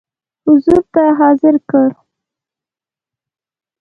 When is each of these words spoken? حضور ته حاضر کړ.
حضور 0.45 0.81
ته 0.93 1.03
حاضر 1.19 1.55
کړ. 1.69 1.89